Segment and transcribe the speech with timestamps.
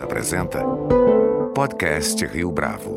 [0.00, 0.64] apresenta
[1.54, 2.96] Podcast Rio Bravo.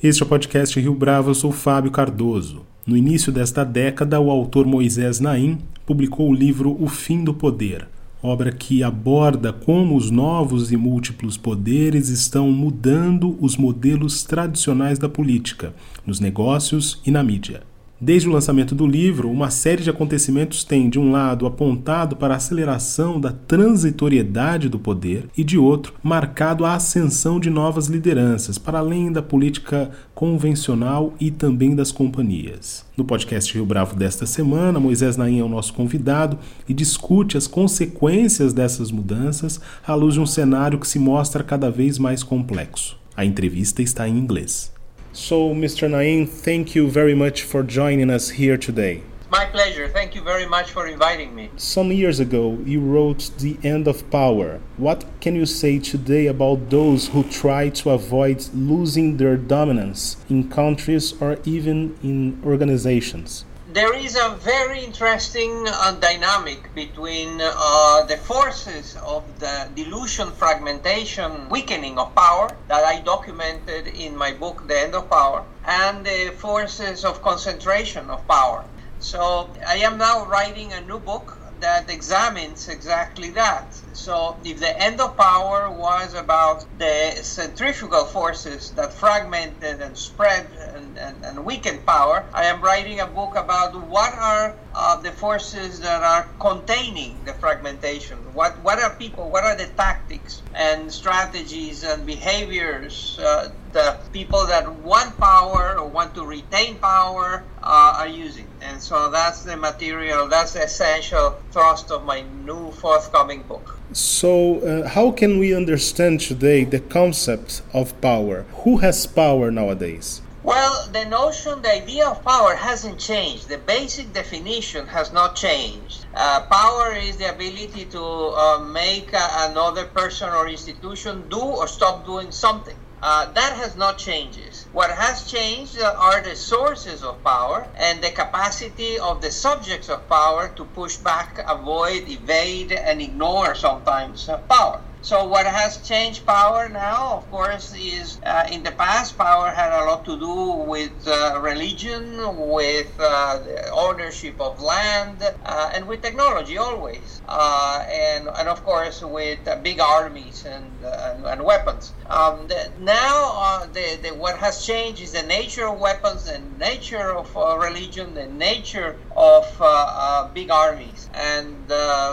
[0.00, 2.62] Este é o podcast Rio Bravo, eu sou Fábio Cardoso.
[2.86, 7.88] No início desta década, o autor Moisés Naim publicou o livro O Fim do Poder,
[8.22, 15.08] obra que aborda como os novos e múltiplos poderes estão mudando os modelos tradicionais da
[15.08, 15.74] política,
[16.06, 17.62] nos negócios e na mídia.
[18.04, 22.34] Desde o lançamento do livro, uma série de acontecimentos tem, de um lado, apontado para
[22.34, 28.58] a aceleração da transitoriedade do poder e, de outro, marcado a ascensão de novas lideranças,
[28.58, 32.84] para além da política convencional e também das companhias.
[32.94, 37.46] No podcast Rio Bravo desta semana, Moisés Naim é o nosso convidado e discute as
[37.46, 42.98] consequências dessas mudanças à luz de um cenário que se mostra cada vez mais complexo.
[43.16, 44.73] A entrevista está em inglês.
[45.16, 45.88] So, Mr.
[45.88, 49.04] Naim, thank you very much for joining us here today.
[49.30, 49.88] My pleasure.
[49.88, 51.50] Thank you very much for inviting me.
[51.56, 54.58] Some years ago, you wrote The End of Power.
[54.76, 60.50] What can you say today about those who try to avoid losing their dominance in
[60.50, 63.44] countries or even in organizations?
[63.74, 71.48] There is a very interesting uh, dynamic between uh, the forces of the dilution, fragmentation,
[71.48, 76.32] weakening of power that I documented in my book, The End of Power, and the
[76.38, 78.64] forces of concentration of power.
[79.00, 83.80] So I am now writing a new book that examines exactly that.
[83.92, 90.50] So, if the end of power was about the centrifugal forces that fragmented and spread
[90.74, 95.12] and, and, and weakened power, I am writing a book about what are uh, the
[95.12, 98.18] forces that are containing the fragmentation.
[98.34, 104.46] What, what are people, what are the tactics and strategies and behaviors uh, the people
[104.46, 108.46] that want power or want to retain power uh, are using.
[108.62, 113.78] And so that's the material, that's the essential thrust of my new forthcoming book.
[113.92, 118.46] So, uh, how can we understand today the concept of power?
[118.62, 120.22] Who has power nowadays?
[120.44, 123.48] Well, the notion, the idea of power hasn't changed.
[123.48, 126.04] The basic definition has not changed.
[126.12, 131.66] Uh, power is the ability to uh, make uh, another person or institution do or
[131.66, 132.76] stop doing something.
[133.02, 134.66] Uh, that has not changed.
[134.72, 140.06] What has changed are the sources of power and the capacity of the subjects of
[140.10, 144.82] power to push back, avoid, evade, and ignore sometimes power.
[145.04, 149.70] So what has changed power now, of course, is uh, in the past power had
[149.70, 152.04] a lot to do with uh, religion,
[152.48, 153.38] with uh,
[153.74, 159.56] ownership of land, uh, and with technology always, uh, and and of course with uh,
[159.56, 161.92] big armies and and, and, weapons.
[162.08, 166.40] Um, the, now uh, the, the, what has changed is the nature of weapons, the
[166.58, 171.56] nature of uh, religion, the nature of uh, big armies, and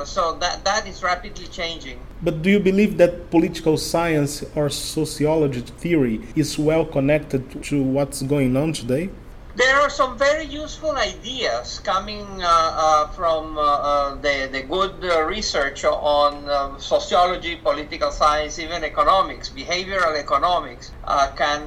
[0.07, 1.99] so that that is rapidly changing.
[2.23, 8.21] But do you believe that political science or sociology theory is well connected to what's
[8.21, 9.09] going on today?
[9.53, 15.03] There are some very useful ideas coming uh, uh, from uh, uh the, the good
[15.03, 21.61] uh, research on um, sociology, political science, even economics, behavioral economics uh, can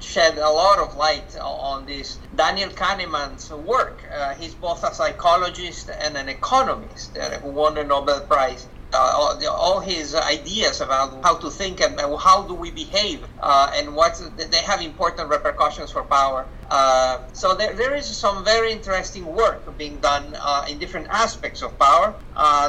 [0.00, 2.18] shed a lot of light on this.
[2.34, 4.02] Daniel Kahneman's work,
[4.36, 10.14] he's both a psychologist and an economist who won a Nobel Prize uh, all, his
[10.14, 14.80] ideas about how to think and how do we behave uh, and what they have
[14.80, 16.46] important repercussions for power.
[16.70, 20.24] Uh, so there, there is some very interesting work being done
[20.68, 22.14] in different aspects of power.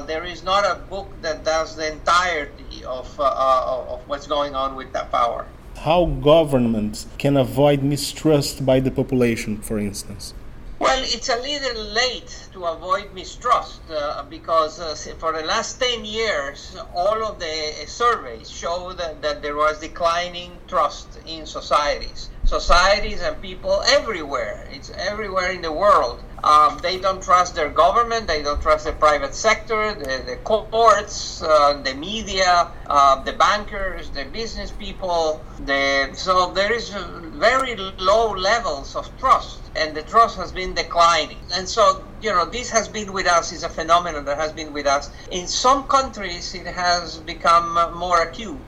[0.06, 4.92] There is not a book that does the entirety of, of what's going on with
[4.94, 5.48] that power.
[5.78, 10.34] How governments can avoid mistrust by the population, for instance?
[10.80, 16.06] Well, it's a little late to avoid mistrust uh, because uh, for the last 10
[16.06, 22.30] years, all of the surveys show that, that there was declining trust in societies.
[22.46, 26.24] Societies and people everywhere, it's everywhere in the world.
[26.44, 31.42] Um, they don't trust their government, they don't trust the private sector, the, the courts,
[31.42, 35.44] uh, the media, uh, the bankers, the business people.
[35.66, 41.38] The, so there is very low levels of trust and the trust has been declining.
[41.54, 44.74] And so, you know, this has been with us, is a phenomenon that has been
[44.74, 45.10] with us.
[45.32, 48.60] In some countries, it has become more acute.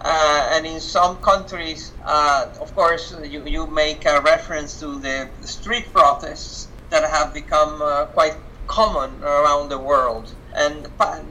[0.00, 5.28] Uh, and in some countries, uh, of course, you, you make a reference to the
[5.42, 8.36] street protests that have become uh, quite
[8.66, 10.26] common around the world.
[10.54, 10.76] And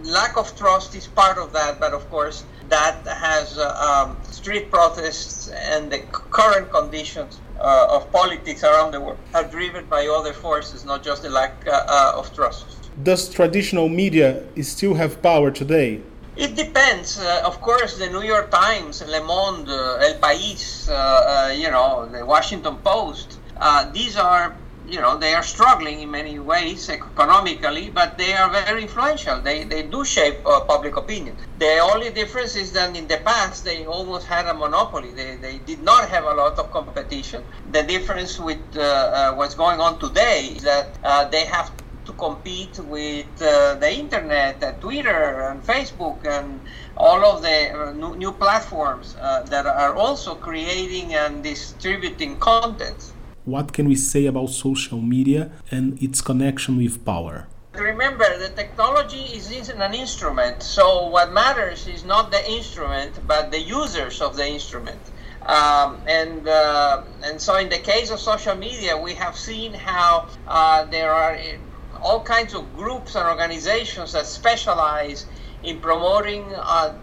[0.04, 4.72] lack of trust is part of that, but of course, that has uh, um, street
[4.72, 6.00] protests and the
[6.40, 11.22] current conditions uh, of politics around the world are driven by other forces, not just
[11.22, 12.66] the lack uh, uh, of trust.
[13.04, 16.02] Does traditional media still have power today?
[16.36, 17.20] It depends.
[17.20, 19.70] Uh, of course, the New York Times, Le Monde,
[20.08, 23.38] El País, uh, uh you know, the Washington Post.
[23.58, 24.56] Uh, these are,
[24.88, 29.42] you know, they are struggling in many ways economically, but they are very influential.
[29.42, 31.36] They, they do shape uh, public opinion.
[31.58, 35.14] The only difference is that in the past they almost had a monopoly.
[35.14, 37.44] They, they did not have a lot of competition.
[37.72, 41.72] The difference with what's going on today is that they have
[42.06, 46.62] to compete with uh, the internet, uh, Twitter, and Facebook, and
[46.98, 53.14] all of the uh, new, new, platforms uh, that are also creating and distributing content.
[53.52, 57.48] What can we say about social media and its connection with power?
[57.74, 63.60] Remember, the technology is an instrument, so what matters is not the instrument, but the
[63.60, 65.02] users of the instrument.
[65.46, 70.30] Um, and uh, and so in the case of social media, we have seen how
[70.48, 71.38] uh, there are
[72.02, 75.26] all kinds of groups and organizations that specialize
[75.64, 76.94] in promoting uh,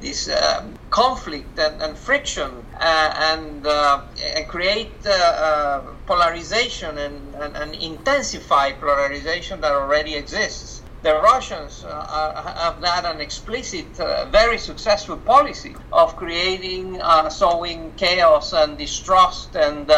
[0.00, 0.62] this uh,
[0.94, 4.00] conflict and, and friction uh, and, uh,
[4.36, 10.82] and, create uh, uh, polarization and, and, and, intensify polarization that already exists.
[11.02, 13.86] The Russians have had an explicit,
[14.30, 19.90] very successful policy of creating, sowing chaos and distrust and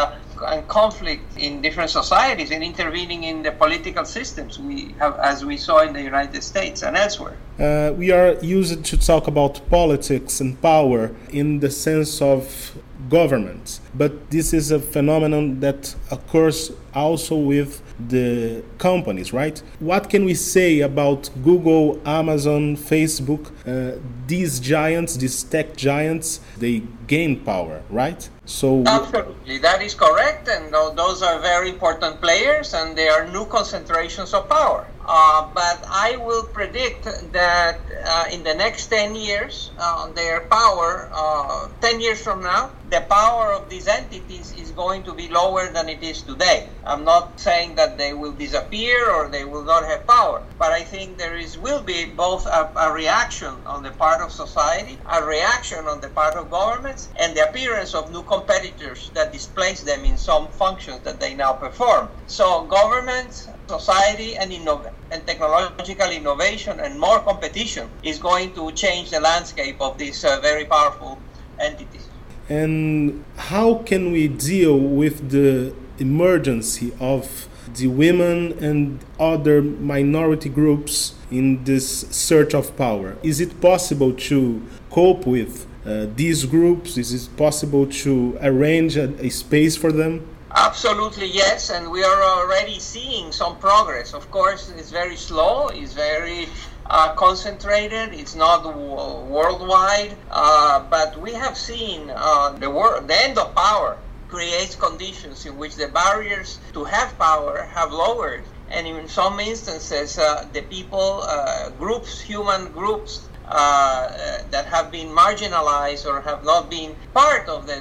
[0.43, 5.57] and conflict in different societies and intervening in the political systems we have, as we
[5.57, 7.37] saw in the United States and elsewhere.
[7.59, 12.77] Uh, we are used to talk about politics and power in the sense of
[13.09, 19.63] government, but this is a phenomenon that occurs also with the companies, right?
[19.81, 23.53] What can we say about Google, Amazon, Facebook?
[23.67, 28.29] Uh, these giants, these tech giants, they gain power, right?
[28.47, 33.45] So absolutely, that is correct, and those are very important players, and they are new
[33.47, 34.87] concentrations of power.
[35.09, 41.09] Uh, but I will predict that uh, in the next 10 years, uh, their power,
[41.15, 45.73] uh, 10 years from now, the power of these entities is going to be lower
[45.73, 46.69] than it is today.
[46.85, 50.83] I'm not saying that they will disappear or they will not have power, but I
[50.83, 55.23] think there is will be both a, a reaction on the part of society, a
[55.25, 60.05] reaction on the part of governments, and the appearance of new competitors that displace them
[60.05, 62.09] in some functions that they now perform.
[62.27, 69.11] So governments, society, and innov- and technological innovation and more competition is going to change
[69.11, 71.19] the landscape of these uh, very powerful
[71.61, 72.09] entities.
[72.49, 81.15] And how can we deal with the emergency of the women and other minority groups
[81.31, 83.17] in this search of power?
[83.23, 86.97] Is it possible to cope with uh, these groups?
[86.97, 90.27] Is it possible to arrange a, a space for them?
[90.59, 94.15] Absolutely, yes, and we are already seeing some progress.
[94.15, 96.49] Of course, it's very slow, it's very
[96.87, 103.37] uh, concentrated, it's not worldwide, uh, but we have seen uh, the, wor- the end
[103.39, 103.99] of power
[104.29, 108.45] creates conditions in which the barriers to have power have lowered.
[108.69, 114.09] And in some instances, uh, the people, uh, groups, human groups, uh,
[114.51, 117.77] that have been marginalized or have not been part of the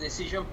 [0.00, 0.44] decision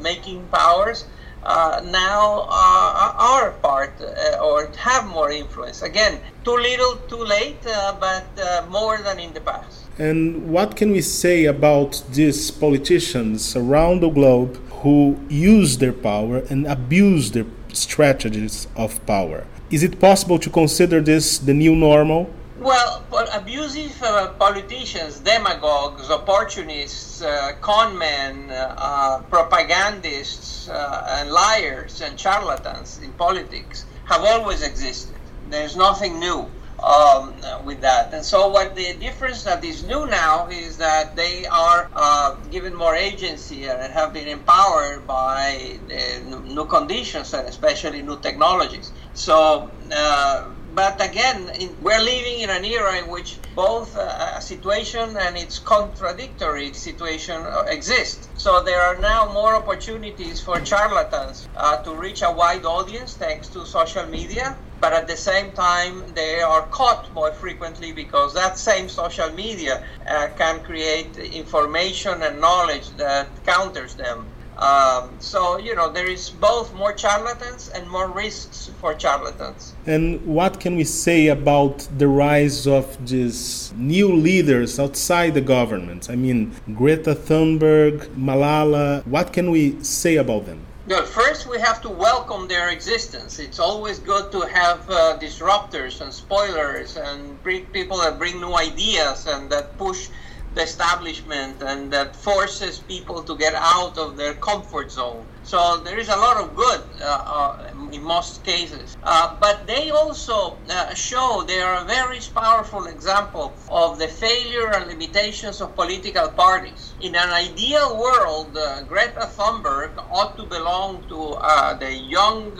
[0.00, 1.06] making powers
[1.44, 5.82] uh, now uh, are part uh, or have more influence.
[5.82, 9.84] Again, too little, too late, uh, but uh, more than in the past.
[9.98, 16.38] And what can we say about these politicians around the globe who use their power
[16.50, 19.46] and abuse their strategies of power?
[19.70, 22.30] Is it possible to consider this the new normal?
[22.56, 32.98] Well, abusive uh, politicians, demagogues, opportunists, uh, conmen, uh, propagandists, uh, and liars and charlatans
[32.98, 35.18] in politics have always existed.
[35.42, 38.14] There's nothing new um, with that.
[38.14, 42.74] And so, what the difference that is new now is that they are uh, given
[42.74, 45.80] more agency and have been empowered by
[46.24, 48.92] new conditions and especially new technologies.
[49.12, 54.40] So, uh, but again, in, we're living in an era in which both uh, a
[54.40, 58.30] situation and its contradictory situation uh, exist.
[58.38, 63.48] So there are now more opportunities for charlatans uh, to reach a wide audience thanks
[63.50, 64.58] to social media.
[64.80, 69.82] But at the same time, they are caught more frequently because that same social media
[70.06, 74.33] uh, can create information and knowledge that counters them.
[74.58, 79.74] Um, so, you know, there is both more charlatans and more risks for charlatans.
[79.86, 86.08] And what can we say about the rise of these new leaders outside the government?
[86.08, 90.60] I mean, Greta Thunberg, Malala, what can we say about them?
[90.86, 93.38] Well, first we have to welcome their existence.
[93.38, 98.54] It's always good to have uh, disruptors and spoilers and bring people that bring new
[98.54, 100.08] ideas and that push
[100.54, 105.26] the establishment and that forces people to get out of their comfort zone.
[105.42, 108.96] So there is a lot of good uh, uh, in most cases.
[109.02, 114.70] Uh, but they also uh, show they are a very powerful example of the failure
[114.72, 116.94] and limitations of political parties.
[117.00, 122.52] In an ideal world, uh, Greta Thunberg ought to belong to uh, the young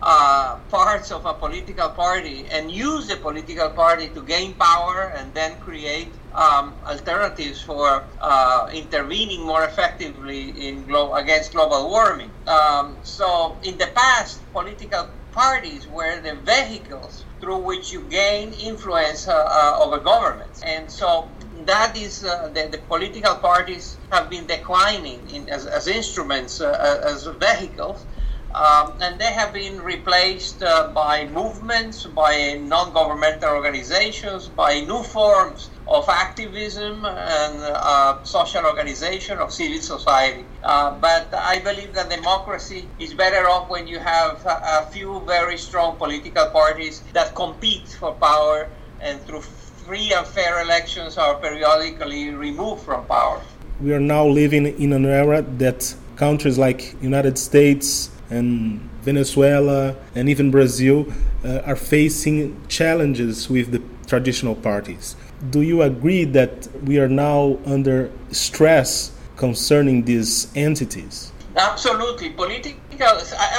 [0.00, 5.60] parts of a political party and use the political party to gain power and then
[5.60, 12.30] create um, alternatives for uh, intervening more effectively in glo- against global warming.
[12.46, 19.26] Um, so, in the past, political parties were the vehicles through which you gain influence
[19.26, 21.28] uh, uh, over governments, and so
[21.64, 27.00] that is uh, the, the, political parties have been declining in, as, as instruments, uh,
[27.04, 28.06] as vehicles.
[28.54, 35.02] Um, and they have been replaced uh, by movements, by non governmental organizations, by new
[35.02, 40.44] forms of activism and uh, social organization of civil society.
[40.62, 45.56] Uh, but I believe that democracy is better off when you have a, few very
[45.56, 48.68] strong political parties that compete for power
[49.00, 53.40] and through free and fair elections are periodically removed from power.
[53.80, 60.28] We are now living in an era that countries like United States and Venezuela and
[60.28, 61.06] even Brazil
[61.44, 65.16] uh, are facing challenges with the traditional parties
[65.50, 71.32] do you agree that we are now under stress concerning these entities?
[71.56, 72.30] Absolutely.
[72.30, 72.72] Political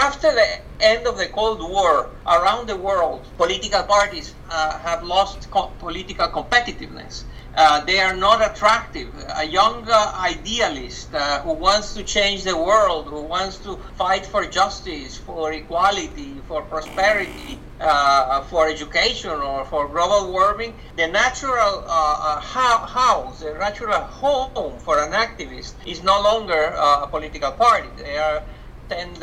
[0.02, 5.52] after the end of the Cold War, around the world, political parties uh, have lost
[5.52, 7.24] co- political competitiveness.
[7.56, 9.14] Uh, they are not attractive.
[9.38, 14.26] A young uh, idealist uh, who wants to change the world, who wants to fight
[14.26, 21.84] for justice, for equality, for prosperity, uh, for education, or for global warming, the natural
[21.88, 26.64] uh, house, the natural home for an activist is no longer
[27.04, 27.90] a political party.
[27.98, 28.44] They are
[28.90, 29.18] and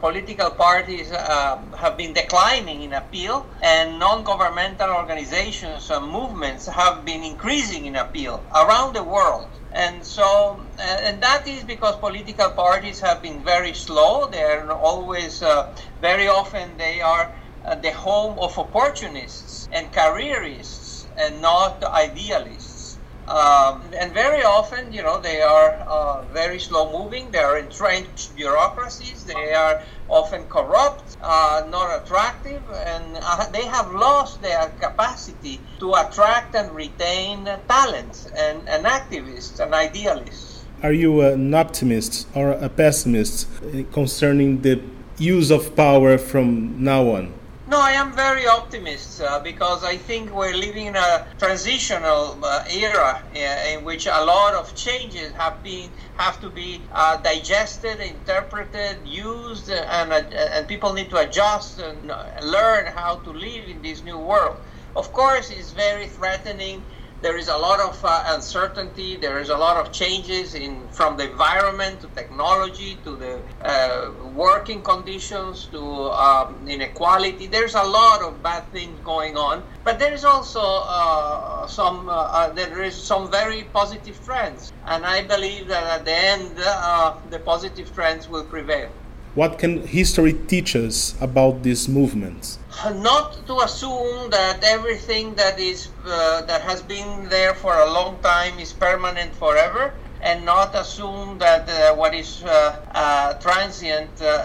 [0.00, 7.24] political parties uh, have been declining in appeal, and non-governmental organizations and movements have been
[7.24, 9.48] increasing in appeal around the world.
[9.72, 14.28] And so, uh, and that is because political parties have been very slow.
[14.30, 21.06] They are always, uh, very often, they are uh, the home of opportunists and careerists
[21.18, 22.98] and not idealists.
[23.28, 27.32] Um, and very often, you know, they are uh, very slow moving.
[27.32, 29.24] They are entrenched bureaucracies.
[29.24, 35.94] They are often corrupt, uh, not attractive, and uh, they have lost their capacity to
[35.94, 40.64] attract and retain talents and, and activists and idealists.
[40.84, 43.48] Are you an optimist or a pessimist
[43.92, 44.80] concerning the
[45.18, 47.32] use of power from now on?
[47.68, 52.62] No, I am very optimistic uh, because I think we're living in a transitional uh,
[52.70, 53.38] era uh,
[53.72, 59.68] in which a lot of changes have been have to be uh, digested, interpreted, used,
[59.68, 60.22] and uh,
[60.54, 64.58] and people need to adjust and learn how to live in this new world.
[64.94, 66.86] Of course, it's very threatening
[67.22, 69.16] there is a lot of uh, uncertainty.
[69.16, 74.12] There is a lot of changes in from the environment to technology to the uh,
[74.34, 77.46] working conditions to um, inequality.
[77.46, 82.12] There's a lot of bad things going on, but there is also uh, some uh,
[82.12, 87.14] uh, there is some very positive trends, and I believe that at the end uh,
[87.30, 88.90] the positive trends will prevail.
[89.36, 92.58] What can history teach us about these movements?
[92.86, 98.16] Not to assume that everything that is uh, that has been there for a long
[98.22, 102.48] time is permanent forever, and not assume that uh, what is uh,
[102.94, 104.42] uh transient uh,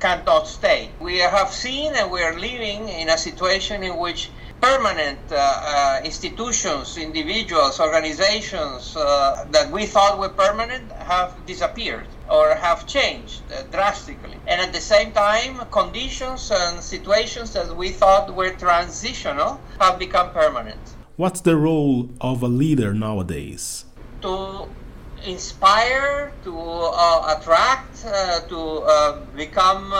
[0.00, 0.90] cannot stay.
[0.98, 4.32] We have seen and we are living in a situation in which
[4.62, 12.54] permanent uh, uh, institutions, individuals, organizations uh, that we thought were permanent have disappeared or
[12.54, 14.36] have changed uh, drastically.
[14.46, 20.30] And at the same time, conditions and situations that we thought were transitional have become
[20.30, 20.80] permanent.
[21.16, 23.84] What's the role of a leader nowadays?
[24.20, 24.68] To
[25.26, 29.90] inspire, to uh, attract, uh, to become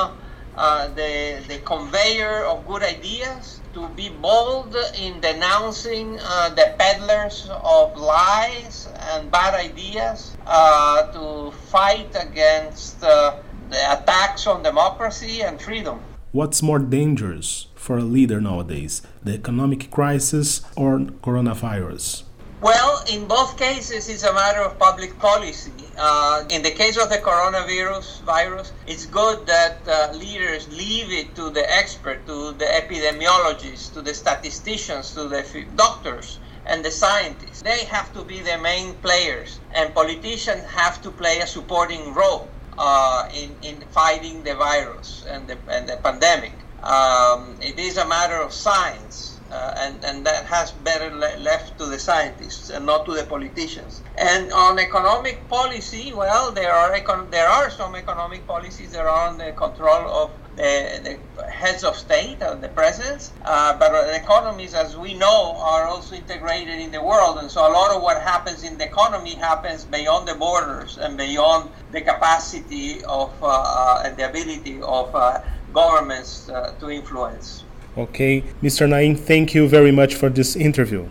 [0.54, 7.96] the, the conveyor of good ideas to be bold in denouncing uh, the peddlers of
[7.96, 13.36] lies and bad ideas, uh, to fight against uh,
[13.70, 16.00] the attacks on democracy and freedom.
[16.32, 22.24] What's more dangerous for a leader nowadays, the economic crisis or coronavirus?
[22.62, 25.72] Well, in both cases, it's a matter of public policy.
[25.98, 31.34] Uh, in the case of the coronavirus virus, it's good that uh, leaders leave it
[31.34, 35.42] to the expert, to the epidemiologists, to the statisticians, to the
[35.74, 37.62] doctors and the scientists.
[37.62, 42.48] They have to be the main players, and politicians have to play a supporting role
[42.78, 46.52] uh, in, in fighting the virus and the, and the pandemic.
[46.84, 51.76] Um, it is a matter of science uh, and, and that has better le- left
[51.78, 54.02] to the scientists and not to the politicians.
[54.16, 59.52] And on economic policy, well, there are econ- there are some economic policies on the
[59.52, 65.14] control of the, the heads of state, and the presidents, uh, but economies, as we
[65.14, 68.76] know, are also integrated in the world, and so a lot of what happens in
[68.78, 74.28] the economy happens beyond the borders and beyond the capacity of uh, uh and the
[74.28, 75.38] ability of uh,
[75.72, 77.64] governments uh, to influence.
[77.96, 78.88] Okay, Mr.
[78.88, 81.04] Naim, thank you very much for this interview.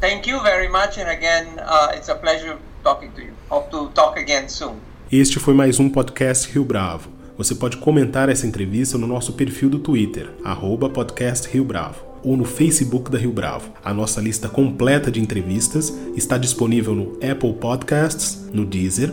[0.00, 3.32] Thank you very much, and again, uh, it's a pleasure talking to you.
[3.48, 4.76] Hope to talk again soon.
[5.10, 7.10] Este foi mais um podcast Rio Bravo.
[7.36, 12.36] Você pode comentar essa entrevista no nosso perfil do Twitter, arroba podcast Rio Bravo, ou
[12.36, 13.72] no Facebook da Rio Bravo.
[13.84, 19.12] A nossa lista completa de entrevistas está disponível no Apple Podcasts, no Deezer,